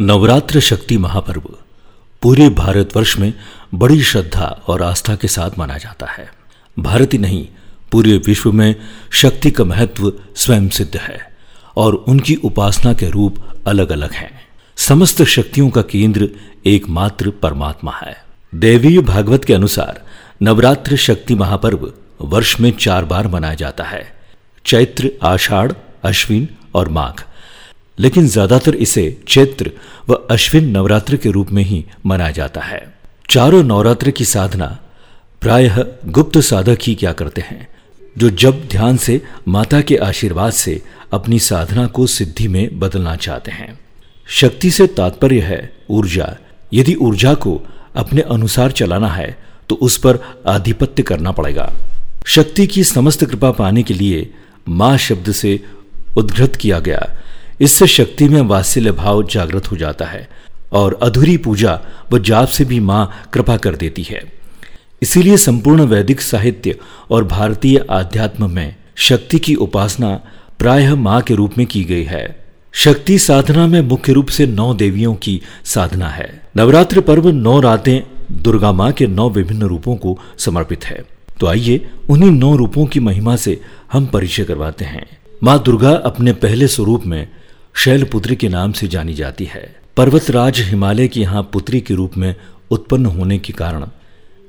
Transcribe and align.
नवरात्र 0.00 0.60
शक्ति 0.60 0.98
महापर्व 0.98 1.42
पूरे 2.22 2.48
भारतवर्ष 2.48 3.18
में 3.18 3.34
बड़ी 3.74 4.02
श्रद्धा 4.02 4.62
और 4.66 4.82
आस्था 4.82 5.16
के 5.16 5.28
साथ 5.28 5.50
माना 5.58 5.78
जाता 5.78 6.06
है। 6.06 6.30
भारत 6.78 7.12
ही 7.12 7.18
नहीं, 7.18 7.48
पूरे 7.92 8.16
विश्व 8.16 8.52
में 8.52 8.74
शक्ति 9.12 9.50
का 9.50 9.64
महत्व 9.64 10.12
स्वयं 10.36 10.68
सिद्ध 10.68 10.96
है 10.96 11.36
और 11.76 11.94
उनकी 11.94 12.34
उपासना 12.34 12.92
के 12.92 13.10
रूप 13.10 13.36
अलग 13.66 13.92
अलग 13.92 14.12
हैं। 14.12 14.40
समस्त 14.76 15.22
शक्तियों 15.22 15.70
का 15.70 15.82
केंद्र 15.82 16.28
एकमात्र 16.66 17.30
परमात्मा 17.30 17.92
है। 17.92 18.24
देवी 18.54 18.98
भागवत 18.98 19.44
के 19.44 19.54
अनुसार 19.54 20.04
नवरात्र 20.42 20.96
शक्ति 20.96 21.34
महापर्व 21.34 21.92
वर्ष 22.20 22.60
में 22.60 22.70
चार 22.70 23.04
बार 23.04 23.28
मनाया 23.28 23.54
जाता 23.54 23.84
है। 23.84 24.12
चैत्र, 24.66 25.10
आषाढ़, 25.22 25.72
अश्विन 26.02 26.48
और 26.74 26.88
माघ। 26.88 27.22
लेकिन 27.98 28.26
ज़्यादातर 28.28 28.74
इसे 28.76 29.04
चैत्र 29.28 29.70
व 30.08 30.14
अश्विन 30.30 30.70
नवरात्र 30.70 31.16
के 31.16 31.30
रूप 31.30 31.50
में 31.52 31.62
ही 31.62 31.84
मनाया 32.06 32.30
जाता 32.30 32.60
है। 32.60 32.82
चारों 33.30 33.62
नवरात्र 33.64 34.10
की 34.10 34.24
साधना 34.24 34.66
प्रायः 35.42 35.84
गुप्त 36.06 36.38
साधक 36.40 36.78
ही 36.82 36.94
क्या 36.94 37.12
करते 37.12 37.40
हैं, 37.40 37.68
जो 38.16 38.30
जब 38.32 38.66
ध्यान 38.68 38.96
से, 38.96 39.20
माता 39.48 39.80
के 39.80 39.96
आशीर्वाद 39.98 40.52
से 40.52 40.80
अपनी 41.12 41.38
साधना 41.40 41.86
को 41.86 42.06
सिद्धि 42.06 42.48
में 42.48 42.78
बदलना 42.78 43.14
चाहते 43.16 43.50
हैं। 43.50 43.78
शक्ति 44.28 44.70
से 44.70 44.86
तात्पर्य 44.88 45.40
है 45.40 45.72
ऊर्जा। 45.90 46.34
यदि 46.72 46.94
ऊर्जा 46.96 47.34
को 47.36 47.60
अपने 47.96 48.20
अनुसार 48.22 48.70
चलाना 48.72 49.08
है 49.08 49.36
तो 49.68 49.74
उस 49.76 49.96
पर 49.96 50.18
आधिपत्य 50.46 51.02
करना 51.02 51.32
पड़ेगा। 51.32 51.72
शक्ति 52.26 52.66
की 52.66 52.84
समस्त 52.84 53.24
कृपा 53.24 53.50
पाने 53.50 53.82
के 53.82 53.94
लिए 53.94 54.30
माँ 54.68 54.96
शब्द 54.98 55.30
से 55.32 55.60
उद्घृत 56.16 56.56
किया 56.56 56.78
गया 56.78 57.06
इससे 57.60 57.86
शक्ति 57.86 58.28
में 58.28 58.40
वात्सल्य 58.40 58.92
भाव 58.92 59.22
जागृत 59.22 59.70
हो 59.70 59.76
जाता 59.76 60.04
है 60.04 60.28
और 60.72 60.98
अधूरी 61.02 61.36
पूजा 61.36 61.80
व 62.12 62.18
जाप 62.18 62.48
से 62.48 62.64
भी 62.64 62.80
माँ 62.80 63.28
कृपा 63.32 63.56
कर 63.56 63.76
देती 63.76 64.02
है। 64.02 64.22
इसीलिए 65.02 65.36
संपूर्ण 65.36 65.82
वैदिक 65.82 66.20
साहित्य 66.20 66.78
और 67.10 67.24
भारतीय 67.24 67.84
आध्यात्म 67.90 68.50
में 68.50 68.76
शक्ति 68.96 69.38
की 69.38 69.54
उपासना 69.54 70.14
प्रायः 70.58 70.94
माँ 70.94 71.20
के 71.22 71.34
रूप 71.34 71.58
में 71.58 71.66
की 71.66 71.84
गई 71.84 72.02
है। 72.02 72.44
शक्ति 72.72 73.18
साधना 73.18 73.66
में 73.66 73.80
मुख्य 73.80 74.12
रूप 74.12 74.28
से 74.28 74.46
नौ 74.46 74.74
देवियों 74.74 75.14
की 75.14 75.40
साधना 75.64 76.08
है। 76.08 76.42
नवरात्र 76.56 77.00
पर्व 77.00 77.28
नौ 77.28 77.60
रातें 77.60 78.02
दुर्गा 78.32 78.72
माँ 78.72 78.92
के 78.92 79.06
नौ 79.06 79.28
विभिन्न 79.30 79.62
रूपों 79.62 79.96
को 79.96 80.18
समर्पित 80.38 80.84
है। 80.84 81.04
तो 81.40 81.46
आइए 81.46 81.90
उन्हीं 82.10 82.30
नौ 82.30 82.56
रूपों 82.56 82.86
की 82.86 83.00
महिमा 83.00 83.36
से 83.36 83.60
हम 83.92 84.06
परिचय 84.06 84.44
करवाते 84.44 84.84
हैं। 84.84 85.06
माँ 85.42 85.62
दुर्गा 85.62 85.90
अपने 85.90 86.32
पहले 86.32 86.68
स्वरूप 86.68 87.06
में 87.06 87.28
शैलपुत्री 87.76 88.36
के 88.36 88.48
नाम 88.48 88.72
से 88.72 88.88
जानी 88.88 89.14
जाती 89.14 89.44
है। 89.44 89.76
पर्वतराज 89.96 90.60
हिमालय 90.60 91.08
की 91.08 91.20
यहाँ 91.20 91.42
पुत्री 91.52 91.80
के 91.80 91.94
रूप 91.94 92.16
में 92.16 92.34
उत्पन्न 92.70 93.06
होने 93.06 93.38
के 93.38 93.52
कारण 93.52 93.86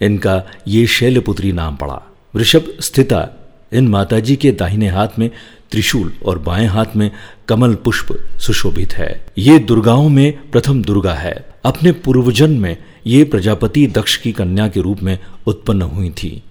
इनका 0.00 0.42
ये 0.68 0.86
शैलपुत्री 0.86 1.52
नाम 1.52 1.76
पड़ा। 1.76 2.00
वृषभ 2.34 2.76
स्थिता 2.80 3.28
इन 3.72 3.88
माताजी 3.88 4.36
के 4.36 4.52
दाहिने 4.52 4.88
हाथ 4.88 5.08
में 5.18 5.30
त्रिशूल 5.70 6.12
और 6.26 6.38
बाएँ 6.38 6.66
हाथ 6.66 6.96
में 6.96 7.10
कमल 7.48 7.74
पुष्प 7.74 8.38
सुशोभित 8.40 8.92
है। 8.92 9.26
ये 9.38 9.58
दुर्गाओं 9.58 10.08
में 10.08 10.50
प्रथम 10.50 10.82
दुर्गा 10.82 11.14
है। 11.14 11.48
अपने 11.64 11.92
पूर्वजन 11.92 12.50
में 12.50 12.76
ये 13.06 13.24
प्रजापति 13.24 13.86
दक्ष 13.86 14.16
की 14.16 14.32
कन्या 14.32 14.68
के 14.68 14.80
रूप 14.80 15.02
में 15.02 15.18
उत्पन्न 15.46 15.82
हुई 15.82 16.10
थी। 16.10 16.42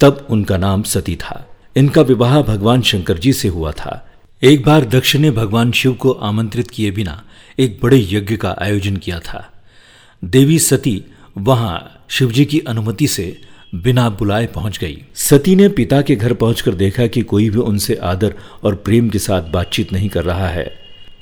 तब 0.00 0.26
उनका 0.30 0.56
नाम 0.56 0.82
सती 0.82 1.16
था। 1.16 1.48
इनका 1.76 2.02
विवाह 2.02 2.42
भगवान 2.42 2.82
शंकर 2.82 3.18
जी 3.18 3.32
से 3.32 3.48
हुआ 3.48 3.72
था। 3.72 4.10
एक 4.44 4.62
बार 4.62 4.84
दक्ष 4.84 5.16
ने 5.16 5.30
भगवान 5.30 5.72
शिव 5.72 5.92
को 5.92 6.10
आमंत्रित 6.10 6.70
किए 6.70 6.90
बिना 6.90 7.24
एक 7.58 7.80
बड़े 7.82 8.06
यज्ञ 8.10 8.36
का 8.36 8.56
आयोजन 8.62 8.96
किया 8.96 9.18
था। 9.18 9.52
देवी 10.24 10.58
सती 10.58 11.04
वहाँ 11.38 12.04
शिवजी 12.08 12.44
की 12.44 12.58
अनुमति 12.58 13.08
से 13.08 13.40
बिना 13.74 14.10
बुलाए 14.10 14.46
पहुँच 14.46 14.78
गई। 14.78 15.02
सती 15.14 15.56
ने 15.56 15.68
पिता 15.68 16.02
के 16.02 16.16
घर 16.16 16.32
पहुंचकर 16.32 16.74
देखा 16.74 17.06
कि 17.06 17.22
कोई 17.22 17.50
भी 17.50 17.58
उनसे 17.58 17.94
आदर 17.94 18.34
और 18.62 18.74
प्रेम 18.74 19.08
के 19.08 19.18
साथ 19.18 19.42
बातचीत 19.42 19.92
नहीं 19.92 20.08
कर 20.08 20.24
रहा 20.24 20.48
है। 20.48 20.74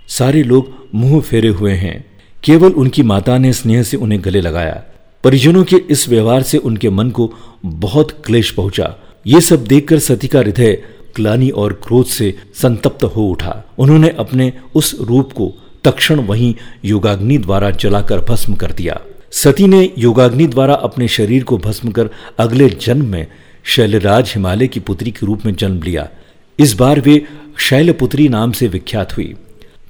सारे 0.09 0.43
लोग 0.43 0.89
मुँह 0.95 1.21
फेरे 1.21 1.49
हुए 1.49 1.73
हैं। 1.73 2.05
केवल 2.45 2.73
उनकी 2.73 3.03
माता 3.03 3.39
ने 3.39 3.53
स्नेह 3.53 3.83
से 3.83 3.97
उन्हें 3.97 4.25
गले 4.25 4.41
लगाया। 4.41 4.83
परिजनों 5.25 5.65
के 5.65 5.77
इस 5.77 6.09
व्यवहार 6.09 6.43
से 6.43 6.59
उनके 6.59 6.91
मन 6.91 7.11
को 7.11 7.35
बहुत 7.67 8.23
क्लेश 8.27 8.51
पहुँचा। 8.51 8.97
ये 9.27 9.41
सब 9.41 9.65
देखकर 9.65 9.99
सती 9.99 10.29
का 10.29 10.39
हृदय 10.39 10.83
ग्लानी 11.17 11.51
और 11.51 11.73
क्रोध 11.73 12.07
से 12.07 12.35
संतप्त 12.55 13.05
हो 13.05 13.23
उठा। 13.23 13.63
उन्होंने 13.79 14.09
अपने 14.09 14.53
उस 14.75 14.95
रूप 15.01 15.33
को 15.33 15.53
तक्षण 15.85 16.21
वहीं 16.21 16.55
योगाग्नि 16.85 17.39
द्वारा 17.39 17.71
जलाकर 17.71 18.21
भस्म 18.21 18.55
कर 18.55 18.73
दिया। 18.73 19.01
सती 19.31 19.67
ने 19.67 19.91
योगाग्नि 19.99 20.47
द्वारा 20.47 20.75
अपने 20.75 21.09
शरीर 21.09 21.45
को 21.45 21.59
भस्म 21.59 21.91
कर 21.91 22.11
अगले 22.39 22.69
जन्म 22.69 23.07
में 23.07 23.27
शैलराज 23.65 24.33
हिमालय 24.35 24.67
की 24.67 24.81
पुत्री 24.81 25.11
के 25.11 25.27
रूप 25.27 25.47
में 25.47 25.55
जन्म 25.55 25.83
लिया। 25.83 26.09
इस 26.59 26.75
बार 26.75 27.01
वे 27.01 27.23
शैलपुत्री 27.59 28.29
नाम 28.29 28.53
से 28.53 28.69
विख्यात 28.69 29.17
हुई। 29.17 29.35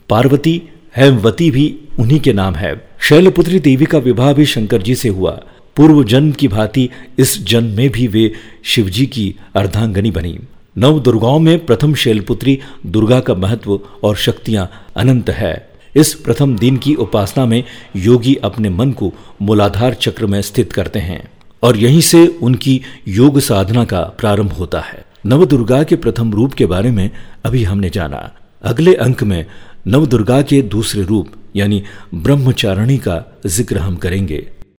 पार्वती 0.08 0.62
हेमवती 0.96 1.50
भी 1.50 1.78
उन्हीं 1.98 2.20
के 2.20 2.32
नाम 2.32 2.54
है। 2.54 2.88
शैलपुत्री 3.00 3.58
देवी 3.60 3.84
का 3.84 3.98
विवाह 3.98 4.32
भी 4.32 4.46
शंकर 4.46 4.82
जी 4.82 4.94
से 4.94 5.08
हुआ। 5.08 5.30
पूर्व 5.76 6.04
जन्म 6.04 6.32
की 6.32 6.48
भांति 6.48 6.88
इस 7.18 7.46
जन्म 7.46 7.76
में 7.76 7.90
भी 7.90 8.06
वे 8.06 8.32
शिवजी 8.64 9.06
की 9.06 9.34
अर्धांगनी 9.54 10.10
बनी। 10.10 10.38
नव 10.76 10.98
दुर्गाओं 11.00 11.38
में 11.38 11.64
प्रथम 11.66 11.94
शैलपुत्री 11.94 12.58
दुर्गा 12.86 13.18
का 13.20 13.34
महत्व 13.34 13.80
और 14.04 14.16
शक्तियाँ 14.16 14.68
अनंत 14.96 15.30
है। 15.30 15.54
इस 15.96 16.12
प्रथम 16.14 16.56
दिन 16.58 16.76
की 16.76 16.94
उपासना 16.94 17.44
में 17.46 17.62
योगी 17.96 18.34
अपने 18.34 18.70
मन 18.70 18.92
को 18.92 19.12
मूलाधार 19.42 19.94
चक्र 19.94 20.26
में 20.26 20.40
स्थित 20.42 20.72
करते 20.72 20.98
हैं 20.98 21.22
और 21.62 21.76
यहीं 21.76 22.00
से 22.00 22.26
उनकी 22.42 22.80
योग 23.08 23.38
साधना 23.40 23.84
का 23.84 24.00
प्रारंभ 24.18 24.52
होता 24.52 24.80
है। 24.80 25.04
नव 25.26 25.44
दुर्गा 25.44 25.82
के 25.82 25.96
प्रथम 25.96 26.32
रूप 26.32 26.54
के 26.54 26.66
बारे 26.66 26.90
में 26.90 27.10
अभी 27.44 27.64
हमने 27.64 27.90
जाना। 27.90 28.30
अगले 28.62 28.94
अंक 28.94 29.22
में 29.22 29.44
नव 29.86 30.06
दुर्गा 30.06 30.40
के 30.42 30.62
दूसरे 30.62 31.02
रूप, 31.02 31.28
यानी 31.56 31.82
ब्रह्मचारिणी 32.14 32.98
का 32.98 33.22
ज़िक्र 33.46 33.78
हम 33.78 33.96
करेंगे। 33.96 34.46